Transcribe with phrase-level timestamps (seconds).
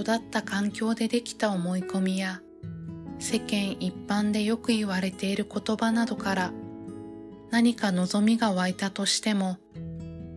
[0.00, 2.40] 育った環境でできた思い込みや
[3.18, 6.52] 世間一般でよく言われている言葉などから
[7.50, 9.58] 何か望みが湧いたとしても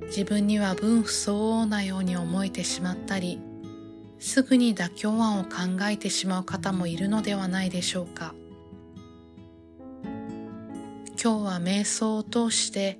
[0.07, 3.39] 自分には分不相応なように思えてしまったり
[4.20, 8.34] すぐに妥協案を考えてしまう方もいるのではないでしょうか。
[11.21, 12.99] 今日は瞑想を通して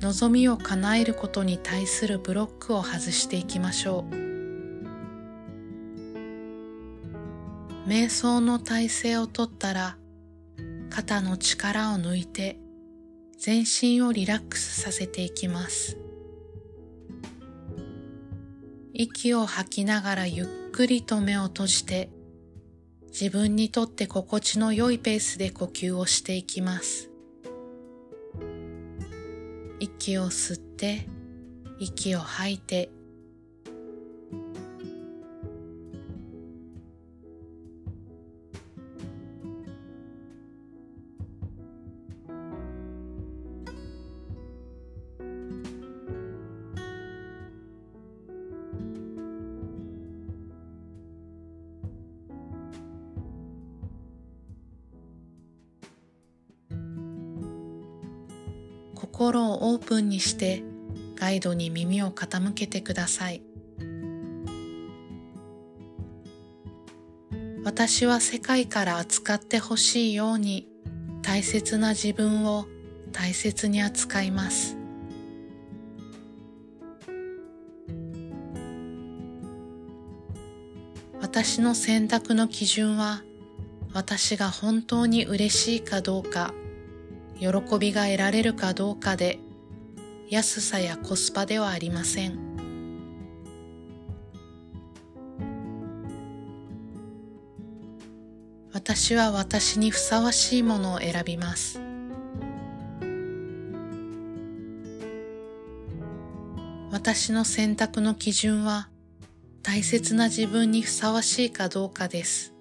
[0.00, 4.23] 望みを叶えることに対するブロックを外していきましょう。
[7.86, 9.98] 瞑想の体勢をとったら
[10.88, 12.58] 肩の力を抜いて
[13.38, 15.98] 全身をリラックスさせていきます。
[18.94, 22.10] 息を吐きながらゆっくりと目を閉じて
[23.08, 27.10] 自分にとって心地の良いペースで呼吸をしていきます。
[29.78, 31.06] 息を吸って
[31.78, 32.90] 息を吐いて
[59.14, 60.64] 心をオープンにして
[61.14, 63.42] ガイドに耳を傾けてください。
[67.62, 70.68] 私は世界から扱ってほしいように
[71.22, 72.66] 大切な自分を
[73.12, 74.76] 大切に扱います。
[81.20, 83.22] 私の選択の基準は
[83.92, 86.52] 私が本当に嬉しいかどうか。
[87.38, 89.38] 喜びが得られるかどうかで
[90.30, 92.54] 安さやコスパではありません。
[98.72, 101.80] 私は私にふさわしいものを選びます。
[106.90, 108.88] 私の選択の基準は
[109.62, 112.53] 大切な自分にふさわしいかどうかです。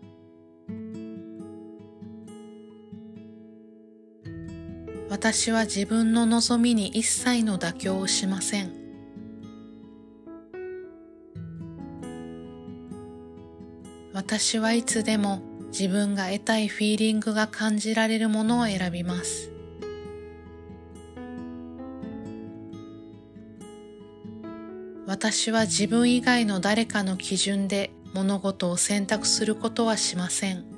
[5.14, 8.72] 私は自分の望みに一切の妥協をしません。
[14.12, 19.52] 私はいつでも自分が得たいフィーリングが感じられるものを選びます。
[25.06, 30.73] 私は自分以外の誰かの基準で物事を選択することはしません。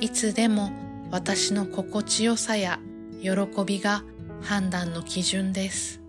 [0.00, 0.72] いつでも
[1.10, 2.80] 私の心地よさや
[3.20, 3.30] 喜
[3.66, 4.02] びが
[4.40, 6.00] 判断の基準です。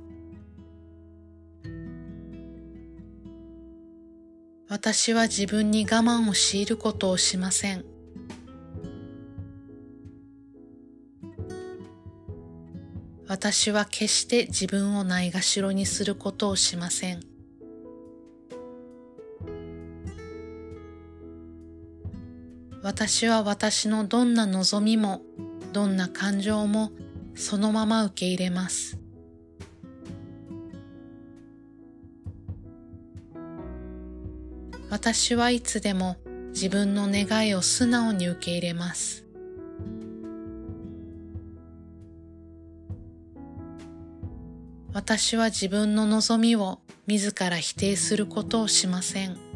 [4.69, 7.83] 私は自分に我慢を強いることをしません。
[13.27, 17.30] 私は決して自分をないがしろにすることをしません。
[22.83, 25.21] 私は私のどんな望みも
[25.71, 26.91] どんな感情も
[27.35, 28.97] そのまま受け入れます。
[34.89, 36.17] 私はいつでも
[36.49, 39.25] 自分の願いを素直に受け入れます。
[44.93, 49.50] 私は自分の望みを自ら否定することをしません。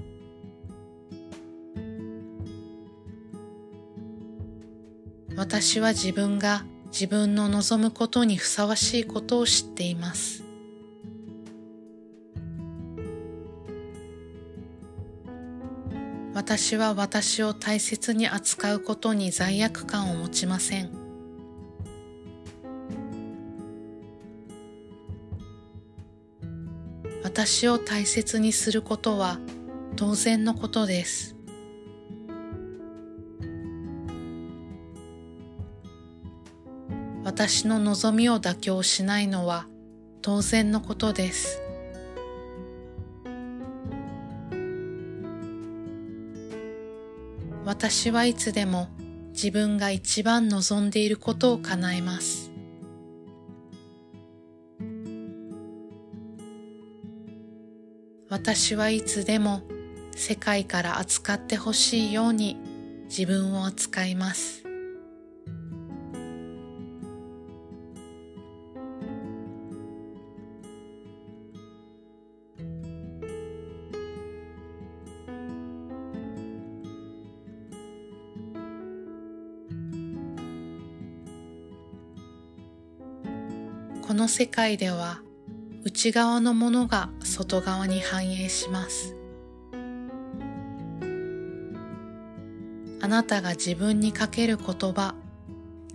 [5.37, 10.43] 私は自分が自分の望むことにふさわしいことを知っています。
[16.33, 20.89] 私は私を大切に扱うことに罪悪感を持ちません。
[27.23, 29.39] 私を大切にすることは
[29.97, 31.34] 当然のことです。
[37.37, 39.67] 私の望みを妥協しないのは
[40.21, 41.61] 当然のことです。
[47.65, 48.87] 私はいつでも
[49.33, 52.53] 自分が一番望んでいることを叶えます。
[58.29, 59.61] 私はいつでも
[60.15, 62.55] 世界から扱ってほしいように
[63.09, 64.64] 自分を扱います。
[84.15, 85.19] この世界では
[85.83, 89.13] 内側のものが外側に反映します。
[93.01, 95.15] あなたが自分にかける言葉、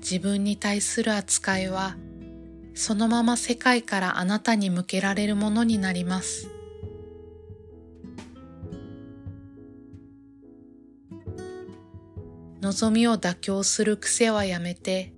[0.01, 1.97] 自分に対する扱いは、
[2.75, 6.51] そのまま世界からあなたに向けられるものになります。
[12.61, 15.15] 望みを妥協する癖はやめて、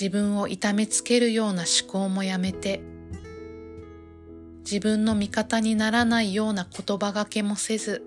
[0.00, 2.80] 自分を痛めつけるような思考もやめて、
[4.60, 8.04] 自分の味方にならないような言葉がけもせず、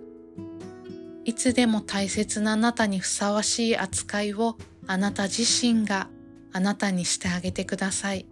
[1.26, 4.56] いつでも大切なあなたにふさわしい扱いを
[4.88, 6.08] あなた自身が
[6.54, 8.26] あなたにしてあげてください。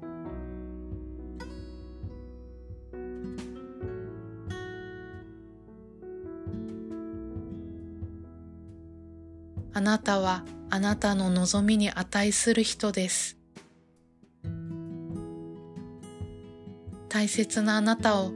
[9.73, 13.38] あなたはあなたの望みに値する人です。
[17.19, 18.31] 大切なあなたを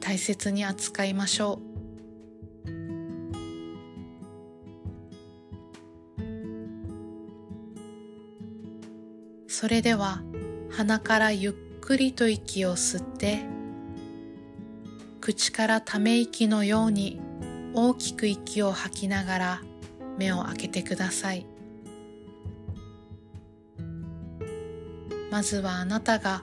[0.00, 1.60] 大切に扱いましょ
[2.66, 2.70] う。
[9.48, 10.22] それでは
[10.70, 11.52] 鼻からゆっ
[11.82, 13.42] くりと息を吸って
[15.20, 17.20] 口からため息のように
[17.74, 19.62] 大きく息を吐きながら
[20.16, 21.44] 目を開けてください
[25.30, 26.42] まずはあなたが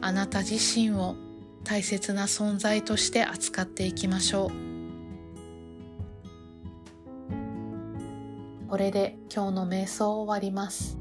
[0.00, 1.25] あなた自身を
[1.68, 4.50] 大切な存在として扱っていきましょう。
[8.68, 10.96] これで今日の瞑想を終わります。